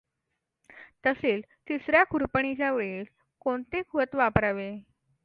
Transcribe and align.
तसेच 1.05 1.43
तिसर्या 1.67 2.03
खुरपणीच्या 2.09 2.71
वेळी 2.71 3.03
कोणते 3.41 3.81
खत 3.89 4.15
वापरावे? 4.15 4.71